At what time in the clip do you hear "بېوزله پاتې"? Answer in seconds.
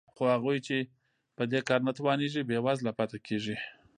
2.49-3.17